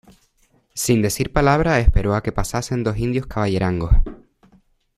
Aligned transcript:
sin 0.73 1.03
decir 1.03 1.31
palabra 1.31 1.77
esperó 1.77 2.15
a 2.15 2.23
que 2.23 2.31
pasasen 2.31 2.83
dos 2.83 2.97
indios 2.97 3.27
caballerangos 3.27 3.91